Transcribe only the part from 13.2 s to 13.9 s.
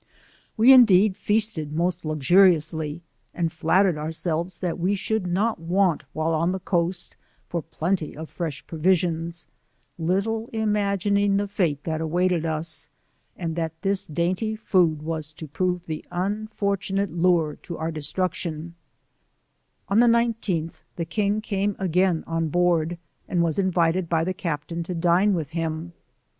and that